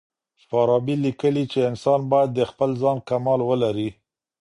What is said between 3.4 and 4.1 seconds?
ولري.